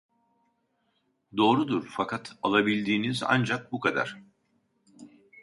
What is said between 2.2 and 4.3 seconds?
alabildiğiniz ancak bu kadar